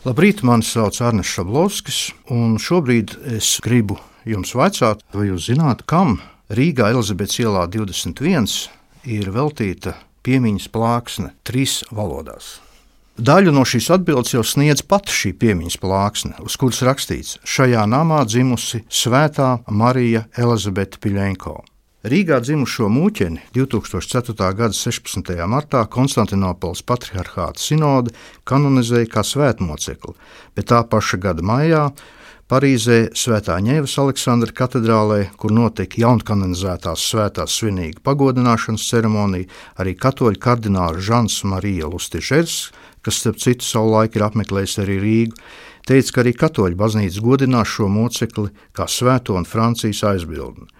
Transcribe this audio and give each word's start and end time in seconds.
Labrīt, 0.00 0.38
mani 0.40 0.64
sauc 0.64 0.96
Arnēs 1.04 1.28
Šablovskis, 1.28 1.96
un 2.32 2.54
šobrīd 2.56 3.18
es 3.36 3.58
gribu 3.60 3.98
jums 4.24 4.54
vaicāt, 4.56 5.02
vai 5.12 5.26
jūs 5.26 5.50
zināt, 5.50 5.82
kam 5.84 6.14
Rīgā 6.48 6.86
Elizabetes 6.94 7.36
ielā 7.42 7.66
21 7.68 8.48
ir 9.04 9.28
veltīta 9.34 9.92
piemiņas 10.24 10.70
plāksne 10.72 11.34
trīs 11.44 11.82
valodās. 11.92 12.62
Daļu 13.20 13.52
no 13.52 13.66
šīs 13.68 13.90
atbildes 13.92 14.32
jau 14.32 14.40
sniedz 14.40 14.80
pati 14.88 15.12
šī 15.12 15.34
piemiņas 15.36 15.76
plāksne, 15.82 16.32
uz 16.40 16.56
kuras 16.56 16.80
rakstīts: 16.88 17.36
Šajā 17.44 17.84
namā 17.84 18.22
dzimusi 18.24 18.80
Svētā 18.88 19.58
Marija 19.68 20.24
Elizabete 20.32 20.96
Piļņenko. 20.96 21.58
Rīgā 22.00 22.38
dzimušo 22.40 22.86
mūķeni 22.88 23.42
2004. 23.52 24.32
gada 24.56 24.72
16. 24.72 25.34
martā 25.44 25.82
Konstantinopolis 25.84 26.80
patriarchāta 26.88 27.60
sinode 27.60 28.14
kanonizēja 28.48 29.10
kā 29.12 29.20
svētmocekli, 29.20 30.14
bet 30.56 30.70
tā 30.72 30.78
paša 30.88 31.20
gada 31.20 31.44
maijā 31.44 31.82
Parīzē 32.48 33.12
Svētā 33.12 33.58
Ņēvas 33.60 33.98
Aleksandra 34.00 34.56
katedrālē, 34.62 35.26
kur 35.36 35.52
notika 35.52 36.00
jaunkanonizētās 36.00 37.04
svētās 37.12 37.58
svinīga 37.60 38.00
pagodināšanas 38.08 38.88
ceremonija, 38.88 39.52
arī 39.76 39.92
katoļu 39.92 40.40
kardināla 40.40 41.04
Žants 41.04 41.42
Marija 41.52 41.92
Lustižers, 41.92 42.70
kas 43.04 43.20
starp 43.20 43.44
citu 43.44 43.68
savulaik 43.68 44.16
ir 44.16 44.24
apmeklējis 44.24 44.80
arī 44.86 44.96
Rīgu, 45.04 45.36
teica, 45.84 46.16
ka 46.16 46.24
arī 46.24 46.32
katoļu 46.46 46.80
baznīca 46.80 47.28
godinās 47.28 47.76
šo 47.76 47.92
mocekli 47.92 48.48
kā 48.72 48.88
svēto 48.88 49.36
un 49.36 49.44
Francijas 49.44 50.00
aizbildni. 50.14 50.72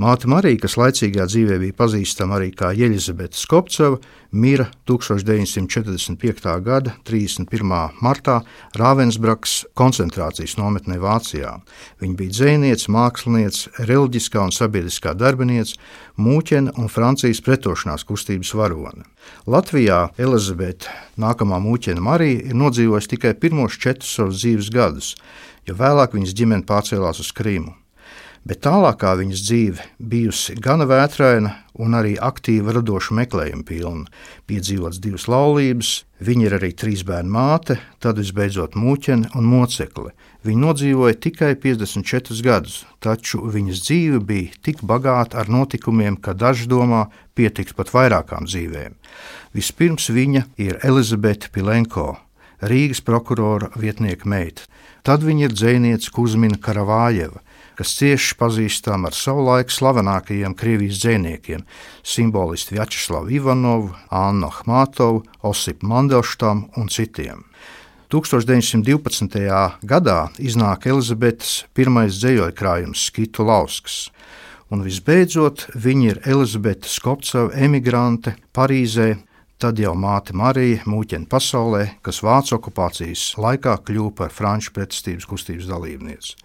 Māte 0.00 0.24
Marija, 0.24 0.56
kas 0.56 0.78
laicīgā 0.80 1.26
dzīvē 1.28 1.58
bija 1.60 1.74
pazīstama 1.76 2.38
arī 2.38 2.46
kā 2.56 2.70
Elizabete 2.72 3.36
Skopceva, 3.36 3.98
mira 4.32 4.64
1945. 4.88 6.46
gada 6.64 6.94
31. 7.04 7.74
martā 8.00 8.38
Rāvensbraks 8.80 9.58
koncentrācijas 9.76 10.56
nometnē 10.56 10.96
Vācijā. 11.02 11.58
Viņa 12.00 12.16
bija 12.16 12.32
dzēniece, 12.38 12.88
māksliniece, 12.88 13.74
reliģiskā 13.84 14.40
un 14.40 14.54
sabiedriskā 14.56 15.12
darbiniece, 15.12 15.76
mūķene 16.16 16.72
un 16.80 16.88
Francijas 16.88 17.44
pretošanās 17.44 18.08
kustības 18.08 18.54
varone. 18.56 19.04
Latvijā 19.44 20.06
Elizabete, 20.16 20.88
nākamā 21.20 21.60
mūķene 21.60 22.00
Marija, 22.00 22.48
ir 22.48 22.56
nodzīvojusi 22.64 23.12
tikai 23.12 23.36
pirmos 23.36 23.76
četrus 23.76 24.16
savus 24.16 24.40
dzīves 24.40 24.72
gadus, 24.72 25.14
jo 25.68 25.76
vēlāk 25.76 26.16
viņas 26.16 26.36
ģimene 26.40 26.68
pārcēlās 26.72 27.20
uz 27.20 27.36
Krīmu 27.36 27.76
bet 28.48 28.62
tālākā 28.66 29.14
viņas 29.20 29.42
dzīve 29.46 29.84
bijusi 29.98 30.56
gana 30.58 30.86
vētraina 30.90 31.52
un 31.82 31.94
arī 31.96 32.16
aktīva, 32.20 32.74
radoša 32.76 33.14
meklējuma 33.16 33.64
pilna. 33.68 34.10
Piedzīvots 34.50 35.00
divas 35.02 35.28
laulības, 35.30 35.92
viņa 36.20 36.46
ir 36.46 36.56
arī 36.58 36.72
trīs 36.76 37.04
bērnu 37.08 37.32
māte, 37.32 37.78
tad 38.02 38.20
visbeidzot 38.20 38.76
mūķene 38.78 39.32
un 39.38 39.48
mocekle. 39.48 40.12
Viņa 40.42 40.58
nodzīvoja 40.64 41.18
tikai 41.22 41.52
54 41.62 42.42
gadus, 42.42 42.80
taču 42.98 43.44
viņas 43.46 43.84
dzīve 43.86 44.18
bija 44.26 44.58
tik 44.66 44.82
bagāta 44.82 45.38
ar 45.38 45.50
notikumiem, 45.52 46.18
ka 46.18 46.34
daži 46.34 46.66
domā, 46.70 47.06
pietiks 47.38 47.76
pat 47.78 47.94
vairākām 47.94 48.50
dzīvēm. 48.50 48.98
Vispirms 49.54 50.10
viņa 50.10 50.44
ir 50.60 50.82
Elizabete 50.82 51.48
Pilenko, 51.54 52.16
Rīgas 52.62 53.00
prokurora 53.02 53.70
vietnieka 53.78 54.28
meita. 54.28 54.66
Tad 55.02 55.24
viņa 55.26 55.48
ir 55.48 55.54
dzēniece 55.54 56.12
Kuzmina 56.14 56.58
Karavājeva, 56.62 57.40
kas 57.78 57.94
cieši 57.98 58.36
pazīstama 58.40 59.10
ar 59.10 59.16
savulaik 59.16 59.70
slavenākajiem 59.72 60.54
Krievijas 60.58 61.00
dziniekiem- 61.02 61.64
simbolistu 62.14 62.74
Vjačeslavu 62.74 63.30
Ivanovu, 63.30 63.94
Annu 64.10 64.46
Ahmatovu, 64.46 65.22
Osipu 65.42 65.86
Mandelštam 65.86 66.68
un 66.76 66.88
citiem. 66.88 67.44
1912. 68.12 69.78
gadā 69.82 70.28
iznāk 70.36 70.86
Elizabetes 70.86 71.64
pirmais 71.72 72.18
dzējoļu 72.20 72.52
krājums 72.52 73.06
Skitu 73.08 73.46
Lauskas. 73.48 74.10
Un 74.68 74.82
visbeidzot, 74.84 75.66
viņa 75.72 76.04
ir 76.10 76.20
Elizabete 76.24 76.88
Skopceva 76.88 77.50
emigrante 77.56 78.34
Parīzē, 78.52 79.16
tad 79.56 79.80
jau 79.80 79.94
māte 79.96 80.34
Marija 80.36 80.82
mūķene 80.84 81.28
pasaulē, 81.30 81.82
kas 82.04 82.20
Vācu 82.24 82.56
okupācijas 82.58 83.34
laikā 83.40 83.78
kļuva 83.86 84.14
par 84.20 84.32
franču 84.32 84.72
pretestības 84.76 85.28
kustības 85.28 85.68
dalībnieci. 85.72 86.36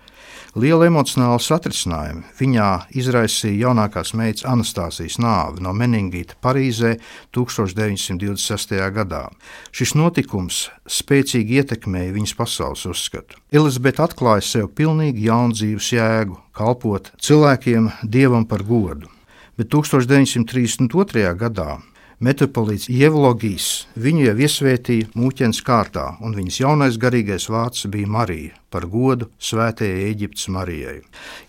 Liela 0.58 0.88
emocionāla 0.88 1.38
satricinājuma 1.44 2.32
viņā 2.40 2.68
izraisīja 2.98 3.68
jaunākās 3.68 4.16
meitas 4.18 4.46
Anastāsijas 4.50 5.20
nāve 5.22 5.62
no 5.62 5.74
meningīta 5.76 6.38
Parīzē 6.42 6.96
1926. 7.36 8.74
gadā. 8.96 9.28
Šis 9.70 9.94
notikums 10.00 10.64
spēcīgi 10.90 11.60
ietekmēja 11.62 12.16
viņas 12.16 12.34
pasaules 12.40 12.88
uzskatu. 12.90 13.38
Elizabete 13.54 14.02
atklāja 14.08 14.46
sev 14.48 14.72
pilnīgi 14.74 15.28
jaunu 15.28 15.54
dzīves 15.54 15.92
jēgu, 15.94 16.40
kalpot 16.58 17.12
cilvēkiem 17.22 17.92
dievam 18.02 18.48
par 18.50 18.66
godu. 18.66 19.12
Bet 19.58 19.70
1932. 19.74 21.28
gadā 21.38 21.78
Metropolīts 22.18 22.88
Ievlogijs 22.90 23.86
viņu 23.94 24.24
jau 24.24 24.32
iesvētīja 24.42 25.12
mūķens 25.14 25.60
kārtā, 25.62 26.16
un 26.26 26.34
viņas 26.34 26.56
jaunais 26.64 26.96
garīgais 26.98 27.46
vārds 27.54 27.86
bija 27.94 28.10
Marija, 28.10 28.56
par 28.74 28.88
godu 28.90 29.28
svētajai 29.38 30.08
Eģiptes 30.08 30.48
Marijai. 30.50 30.96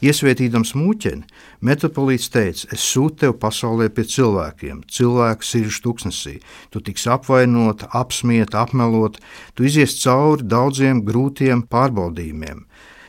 Iesvētīdams 0.04 0.74
mūķeni, 0.76 1.24
metropolīts 1.64 2.28
teica: 2.34 2.68
Es 2.68 2.84
sūtu 2.84 3.22
tevi 3.22 3.38
pasaulē 3.40 3.88
pie 3.88 4.04
cilvēkiem, 4.12 4.84
cilvēku 4.92 5.48
sirdžu 5.48 5.80
tuksnesī. 5.86 6.36
Tu 6.68 6.84
tiksi 6.84 7.08
apvainota, 7.16 7.88
apsmieta, 7.88 8.60
apmelot, 8.60 9.16
tu 9.56 9.64
izies 9.64 9.96
cauri 10.02 10.44
daudziem 10.44 11.00
grūtiem 11.00 11.64
pārbaudījumiem. 11.64 12.66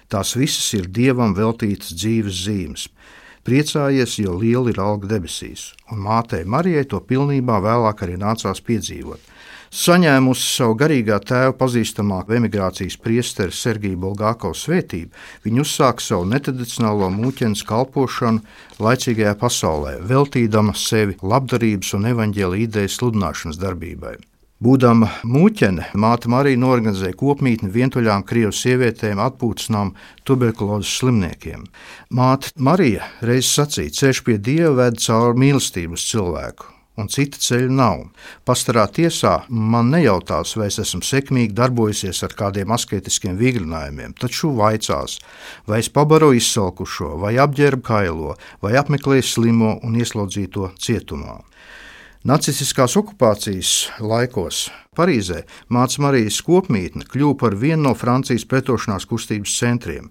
Tās 0.08 0.32
visas 0.40 0.72
ir 0.80 0.88
dievam 0.88 1.36
veltītas 1.36 1.92
dzīves 1.92 2.40
zīmes. 2.48 2.88
Priecājies, 3.48 4.18
jo 4.20 4.36
liela 4.38 4.70
ir 4.74 4.80
alga 4.84 5.08
debesīs, 5.16 5.74
un 5.92 6.04
mātei 6.04 6.46
Marijai 6.46 6.86
to 6.92 7.00
pilnībā 7.00 7.60
vēlāk 7.64 8.04
arī 8.06 8.18
nācās 8.20 8.62
piedzīvot. 8.66 9.22
Saņēmusi 9.70 10.46
savu 10.50 10.74
garīgā 10.82 11.20
tēva 11.30 11.54
pazīstamāko 11.58 12.34
emigrācijas 12.40 12.96
priesteri 13.04 13.54
Sergiju 13.54 14.00
Bulgāko 14.02 14.50
svētību, 14.58 15.14
viņa 15.46 15.62
uzsāka 15.62 16.02
savu 16.02 16.26
netradicionālo 16.32 17.12
mūķenes 17.14 17.62
kalpošanu 17.70 18.42
laicīgajā 18.82 19.36
pasaulē, 19.44 20.00
veltīdama 20.10 20.74
sevi 20.74 21.20
labdarības 21.22 21.94
un 22.00 22.10
evaņģēlīja 22.16 22.70
idejas 22.72 22.98
sludināšanas 22.98 23.62
darbībai. 23.62 24.18
Būdama 24.60 25.08
mūķene, 25.24 25.86
māte 25.96 26.28
Marija 26.28 26.60
norganizēja 26.60 27.16
kopmītni 27.22 27.70
vientuļām 27.72 28.26
krievu 28.28 28.52
sievietēm 28.52 29.22
atpūtasnām 29.24 29.94
tuberkulozes 30.28 30.98
slimniekiem. 31.00 31.62
Māte 32.12 32.52
Marija 32.60 33.08
reiz 33.24 33.48
sacīja, 33.48 33.94
ceļš 33.96 34.22
pie 34.28 34.36
dieva 34.36 34.74
ved 34.82 35.00
caur 35.00 35.40
mīlestību 35.40 35.96
uz 35.96 36.04
cilvēku. 36.10 36.68
Un 37.00 37.08
cita 37.08 37.40
ceļa 37.40 37.72
nav. 37.72 38.04
Pastarā 38.44 38.84
tiesā 38.92 39.38
man 39.48 39.94
nejautās, 39.96 40.58
vai 40.60 40.68
es 40.68 40.82
esmu 40.84 41.08
sekmīgi 41.08 41.56
darbojusies 41.56 42.20
ar 42.28 42.36
kādiem 42.42 42.76
asketiskiem 42.76 43.40
vingrinājumiem, 43.40 44.18
taču 44.20 44.52
vaicās, 44.60 45.22
vai 45.72 45.80
es 45.80 45.88
pabaroju 45.88 46.42
izsalkušo, 46.42 47.14
vai 47.24 47.38
apģērbu 47.40 47.88
kailo, 47.88 48.36
vai 48.60 48.76
apmeklēju 48.82 49.32
slimo 49.32 49.78
un 49.88 49.96
ieslodzīto 50.04 50.74
cietumā. 50.76 51.46
Nacistiskās 52.28 52.98
okupācijas 53.00 53.70
laikos 54.04 54.66
Parīzē 55.00 55.46
Mācis 55.72 56.02
Marijas 56.04 56.42
kopmītne 56.44 57.08
kļuva 57.08 57.38
par 57.40 57.56
vienu 57.56 57.86
no 57.88 57.96
Francijas 57.96 58.44
pretošanās 58.50 59.08
kustības 59.08 59.54
centriem. 59.62 60.10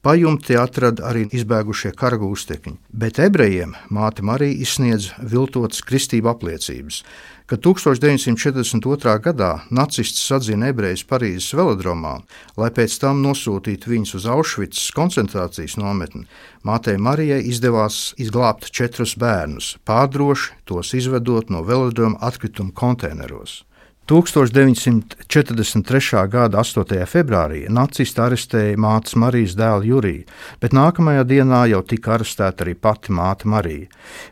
Pajumti 0.00 0.56
atrada 0.56 1.10
arī 1.10 1.26
izbēgušie 1.36 1.90
karagūstekņi, 2.00 2.78
bet 3.02 3.20
ebrejiem 3.20 3.74
māte 3.92 4.24
Marija 4.24 4.62
izsniedz 4.64 5.10
viltotas 5.20 5.84
kristību 5.84 6.32
apliecības. 6.32 7.02
Kad 7.50 7.60
1942. 7.66 9.12
gadā 9.26 9.50
nacisti 9.74 10.22
sadzina 10.22 10.70
ebrejus 10.70 11.02
Parīzes 11.04 11.50
velodromā, 11.58 12.14
lai 12.56 12.70
pēc 12.72 12.94
tam 13.02 13.20
nosūtītu 13.24 13.90
viņus 13.90 14.16
uz 14.20 14.28
Auschwitz 14.30 14.84
koncentrācijas 14.96 15.74
nometni, 15.76 16.28
mātei 16.64 16.94
Marijai 16.96 17.42
izdevās 17.50 18.14
izglābt 18.22 18.70
četrus 18.70 19.16
bērnus, 19.20 19.74
pārdroši 19.84 20.62
tos 20.70 20.94
izvedot 20.94 21.50
no 21.50 21.64
velodroma 21.66 22.22
atkrituma 22.30 22.70
konteineros. 22.72 23.64
1943. 24.10 26.28
gada 26.28 26.58
8. 26.58 27.06
februārī 27.06 27.68
nacisti 27.70 28.18
arestēja 28.18 28.74
mātes 28.80 29.14
Marijas 29.14 29.54
dēlu 29.54 29.86
Juriju, 29.86 30.24
bet 30.58 30.74
nākamajā 30.74 31.22
dienā 31.30 31.70
jau 31.70 31.78
tika 31.86 32.16
arestēta 32.16 32.66
arī 32.66 32.74
pati 32.74 33.14
māte 33.14 33.46
Marija. 33.46 33.86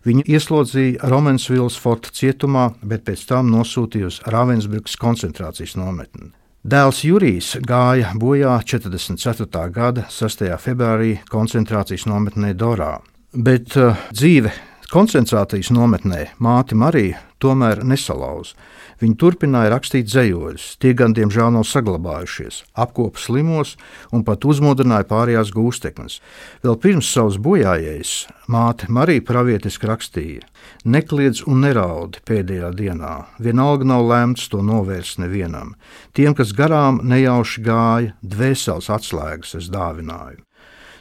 Viņu 0.09 0.27
ieslodzīja 0.27 1.07
Romensvilas 1.13 1.79
forta 1.79 2.11
cietumā, 2.11 2.75
bet 2.83 3.07
pēc 3.07 3.23
tam 3.31 3.55
nosūtīja 3.55 4.11
uz 4.11 4.19
Ravensburgas 4.27 4.99
koncentrācijas 4.99 5.79
nometni. 5.79 6.35
Dēls 6.67 7.07
Jurijs 7.07 7.55
gāja 7.63 8.11
bojā 8.19 8.59
44. 8.67 9.47
gada 9.71 10.11
6. 10.11 10.43
februārī 10.59 11.23
koncentrācijas 11.31 12.11
nometnē 12.11 12.51
Dorā, 12.59 12.99
bet 13.31 13.79
uh, 13.79 13.95
dzīve 14.11 14.51
Koncentrācijas 14.89 15.69
nometnē 15.69 16.23
māte 16.41 16.73
Marija 16.73 17.19
tomēr 17.45 17.83
nesalauza. 17.85 18.55
Viņa 19.03 19.19
turpināja 19.21 19.75
rakstīt 19.75 20.07
dzējoļus, 20.09 20.65
tie 20.81 20.95
gan 20.97 21.13
diemžēl 21.13 21.51
nav 21.53 21.67
saglabājušies, 21.69 22.63
apkopa 22.73 23.21
slimos 23.21 23.75
un 24.17 24.25
pat 24.25 24.47
uzmodināja 24.49 25.05
pārējās 25.11 25.53
gūsteknes. 25.53 26.17
Vēl 26.65 26.81
pirms 26.81 27.13
savas 27.13 27.37
bojājējas 27.37 28.15
māte 28.49 28.89
Marija 28.89 29.27
pravietiski 29.29 29.93
rakstīja: 29.93 30.49
Nekliedz 30.89 31.45
un 31.45 31.61
neraudi 31.69 32.25
pēdējā 32.25 32.73
dienā, 32.81 33.15
vienalga 33.45 33.93
nav 33.93 34.09
lemts 34.09 34.49
to 34.49 34.65
novērst 34.65 35.21
nevienam. 35.21 35.77
Tiem, 36.17 36.33
kas 36.33 36.57
garām 36.57 37.05
nejauši 37.05 37.69
gāja, 37.69 38.17
dvēseles 38.25 38.89
atslēgas 38.97 39.59
es 39.61 39.69
dāvināju. 39.69 40.48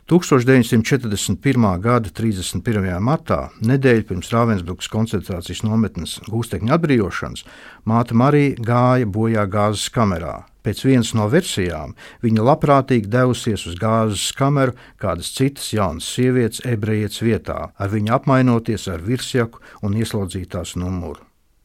1941. 0.07 1.81
gada 1.83 2.07
31. 2.15 2.86
martā, 3.04 3.50
nedēļu 3.59 4.06
pirms 4.07 4.30
Ravensburgas 4.31 4.88
koncentrācijas 4.88 5.65
nometnes 5.68 6.13
gūstekņa 6.31 6.77
atbrīvošanas, 6.77 7.44
māte 7.83 8.15
Marija 8.15 8.56
gāja 8.69 9.09
bojā 9.12 9.44
gāzes 9.51 9.92
kamerā. 9.92 10.45
Pēc 10.63 10.86
vienas 10.88 11.12
no 11.12 11.27
versijām 11.27 11.92
viņa 12.24 12.48
labprātīgi 12.54 13.12
devusies 13.12 13.68
uz 13.68 13.75
gāzes 13.83 14.31
kameru 14.39 14.80
kādas 14.95 15.36
citas 15.36 15.74
jaunas 15.75 16.07
sievietes 16.07 16.63
ebrejietes 16.63 17.19
vietā, 17.27 17.60
ar 17.75 17.92
viņu 17.92 18.15
apmainoties 18.15 18.88
ar 18.88 19.03
virsjaku 19.03 19.60
un 19.83 20.00
ieslodzītās 20.00 20.77
numuru. 20.80 21.26